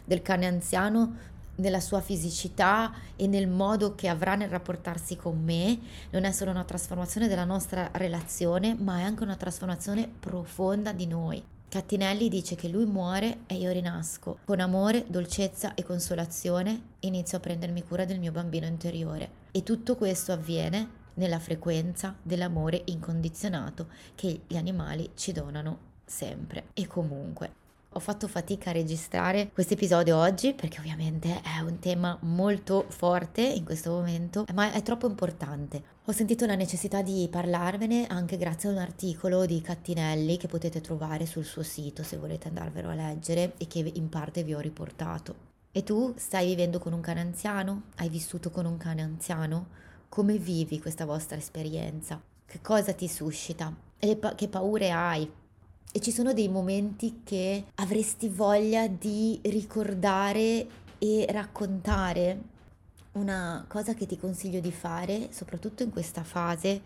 del 0.04 0.22
cane 0.22 0.46
anziano 0.46 1.16
nella 1.56 1.80
sua 1.80 2.00
fisicità 2.00 2.92
e 3.16 3.26
nel 3.26 3.48
modo 3.48 3.96
che 3.96 4.06
avrà 4.06 4.36
nel 4.36 4.48
rapportarsi 4.48 5.16
con 5.16 5.42
me, 5.42 5.78
non 6.10 6.22
è 6.22 6.30
solo 6.30 6.52
una 6.52 6.62
trasformazione 6.62 7.26
della 7.26 7.44
nostra 7.44 7.90
relazione, 7.94 8.76
ma 8.78 8.98
è 8.98 9.02
anche 9.02 9.24
una 9.24 9.34
trasformazione 9.34 10.08
profonda 10.20 10.92
di 10.92 11.06
noi. 11.08 11.42
Cattinelli 11.68 12.30
dice 12.30 12.54
che 12.54 12.66
lui 12.66 12.86
muore 12.86 13.40
e 13.46 13.56
io 13.56 13.70
rinasco. 13.70 14.38
Con 14.46 14.58
amore, 14.58 15.04
dolcezza 15.06 15.74
e 15.74 15.84
consolazione 15.84 16.94
inizio 17.00 17.36
a 17.36 17.40
prendermi 17.42 17.82
cura 17.82 18.06
del 18.06 18.18
mio 18.18 18.32
bambino 18.32 18.64
interiore. 18.64 19.30
E 19.50 19.62
tutto 19.62 19.94
questo 19.94 20.32
avviene 20.32 20.88
nella 21.14 21.38
frequenza 21.38 22.16
dell'amore 22.22 22.82
incondizionato 22.86 23.88
che 24.14 24.44
gli 24.46 24.56
animali 24.56 25.10
ci 25.14 25.32
donano 25.32 25.78
sempre 26.06 26.68
e 26.72 26.86
comunque. 26.86 27.67
Ho 27.98 28.00
fatto 28.00 28.28
fatica 28.28 28.70
a 28.70 28.74
registrare 28.74 29.50
questo 29.52 29.74
episodio 29.74 30.18
oggi 30.18 30.54
perché 30.54 30.78
ovviamente 30.78 31.42
è 31.42 31.58
un 31.58 31.80
tema 31.80 32.16
molto 32.20 32.84
forte 32.90 33.42
in 33.42 33.64
questo 33.64 33.90
momento, 33.90 34.44
ma 34.54 34.70
è 34.70 34.82
troppo 34.82 35.08
importante. 35.08 35.82
Ho 36.04 36.12
sentito 36.12 36.46
la 36.46 36.54
necessità 36.54 37.02
di 37.02 37.26
parlarvene 37.28 38.06
anche 38.06 38.36
grazie 38.36 38.68
a 38.68 38.72
un 38.72 38.78
articolo 38.78 39.46
di 39.46 39.60
Cattinelli 39.60 40.36
che 40.36 40.46
potete 40.46 40.80
trovare 40.80 41.26
sul 41.26 41.44
suo 41.44 41.64
sito 41.64 42.04
se 42.04 42.18
volete 42.18 42.46
andarvelo 42.46 42.88
a 42.88 42.94
leggere 42.94 43.54
e 43.58 43.66
che 43.66 43.80
in 43.80 44.08
parte 44.08 44.44
vi 44.44 44.54
ho 44.54 44.60
riportato. 44.60 45.34
E 45.72 45.82
tu 45.82 46.14
stai 46.16 46.46
vivendo 46.46 46.78
con 46.78 46.92
un 46.92 47.00
cane 47.00 47.18
anziano? 47.18 47.82
Hai 47.96 48.08
vissuto 48.08 48.52
con 48.52 48.64
un 48.64 48.76
cane 48.76 49.02
anziano? 49.02 49.70
Come 50.08 50.38
vivi 50.38 50.78
questa 50.80 51.04
vostra 51.04 51.36
esperienza? 51.36 52.22
Che 52.46 52.60
cosa 52.60 52.92
ti 52.92 53.08
suscita? 53.08 53.74
E 53.98 54.14
pa- 54.14 54.36
che 54.36 54.46
paure 54.46 54.92
hai? 54.92 55.28
E 55.98 56.00
ci 56.00 56.12
sono 56.12 56.32
dei 56.32 56.46
momenti 56.46 57.22
che 57.24 57.64
avresti 57.74 58.28
voglia 58.28 58.86
di 58.86 59.40
ricordare 59.42 60.64
e 60.96 61.26
raccontare. 61.28 62.40
Una 63.14 63.64
cosa 63.66 63.94
che 63.94 64.06
ti 64.06 64.16
consiglio 64.16 64.60
di 64.60 64.70
fare, 64.70 65.30
soprattutto 65.32 65.82
in 65.82 65.90
questa 65.90 66.22
fase 66.22 66.82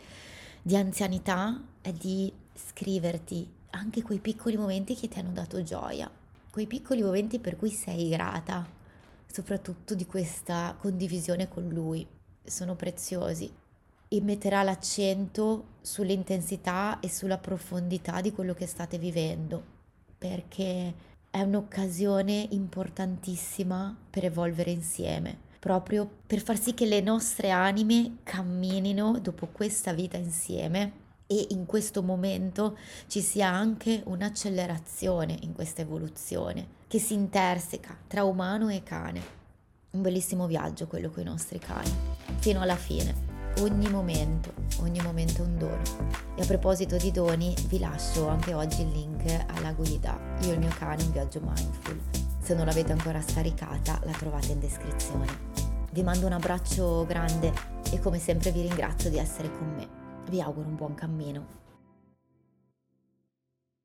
di 0.62 0.76
anzianità, 0.76 1.62
è 1.82 1.92
di 1.92 2.32
scriverti 2.54 3.46
anche 3.72 4.00
quei 4.00 4.18
piccoli 4.18 4.56
momenti 4.56 4.96
che 4.96 5.08
ti 5.08 5.18
hanno 5.18 5.32
dato 5.32 5.62
gioia, 5.62 6.10
quei 6.50 6.66
piccoli 6.66 7.02
momenti 7.02 7.38
per 7.38 7.58
cui 7.58 7.70
sei 7.70 8.08
grata, 8.08 8.66
soprattutto 9.30 9.94
di 9.94 10.06
questa 10.06 10.74
condivisione 10.78 11.48
con 11.48 11.68
lui. 11.68 12.06
Sono 12.42 12.76
preziosi 12.76 13.60
e 14.12 14.20
metterà 14.20 14.62
l'accento 14.62 15.78
sull'intensità 15.80 17.00
e 17.00 17.08
sulla 17.08 17.38
profondità 17.38 18.20
di 18.20 18.30
quello 18.30 18.52
che 18.52 18.66
state 18.66 18.98
vivendo, 18.98 19.62
perché 20.18 20.92
è 21.30 21.40
un'occasione 21.40 22.48
importantissima 22.50 23.96
per 24.10 24.26
evolvere 24.26 24.70
insieme, 24.70 25.38
proprio 25.58 26.06
per 26.26 26.42
far 26.42 26.60
sì 26.60 26.74
che 26.74 26.84
le 26.84 27.00
nostre 27.00 27.50
anime 27.50 28.18
camminino 28.22 29.18
dopo 29.18 29.46
questa 29.46 29.94
vita 29.94 30.18
insieme 30.18 31.00
e 31.26 31.46
in 31.50 31.64
questo 31.64 32.02
momento 32.02 32.76
ci 33.06 33.22
sia 33.22 33.48
anche 33.48 34.02
un'accelerazione 34.04 35.38
in 35.40 35.54
questa 35.54 35.80
evoluzione 35.80 36.80
che 36.86 36.98
si 36.98 37.14
interseca 37.14 37.96
tra 38.06 38.24
umano 38.24 38.68
e 38.68 38.82
cane. 38.82 39.40
Un 39.92 40.02
bellissimo 40.02 40.46
viaggio 40.46 40.86
quello 40.86 41.08
con 41.08 41.22
i 41.22 41.26
nostri 41.26 41.58
cani, 41.58 41.90
fino 42.40 42.60
alla 42.60 42.76
fine 42.76 43.31
ogni 43.60 43.88
momento, 43.88 44.52
ogni 44.80 45.00
momento 45.00 45.42
è 45.42 45.46
un 45.46 45.58
dono. 45.58 45.82
E 46.34 46.42
a 46.42 46.46
proposito 46.46 46.96
di 46.96 47.10
doni, 47.10 47.54
vi 47.68 47.78
lascio 47.78 48.28
anche 48.28 48.54
oggi 48.54 48.82
il 48.82 48.88
link 48.88 49.44
alla 49.54 49.72
guida 49.72 50.18
Io 50.42 50.50
e 50.50 50.54
il 50.54 50.58
mio 50.58 50.72
cane 50.78 51.02
in 51.02 51.12
viaggio 51.12 51.40
mindful. 51.40 52.00
Se 52.40 52.54
non 52.54 52.66
l'avete 52.66 52.92
ancora 52.92 53.20
scaricata, 53.20 54.00
la 54.04 54.12
trovate 54.12 54.52
in 54.52 54.60
descrizione. 54.60 55.26
Vi 55.92 56.02
mando 56.02 56.26
un 56.26 56.32
abbraccio 56.32 57.04
grande 57.06 57.52
e 57.90 58.00
come 58.00 58.18
sempre 58.18 58.50
vi 58.50 58.62
ringrazio 58.62 59.10
di 59.10 59.18
essere 59.18 59.50
con 59.50 59.74
me. 59.76 59.88
Vi 60.28 60.40
auguro 60.40 60.66
un 60.66 60.76
buon 60.76 60.94
cammino. 60.94 61.61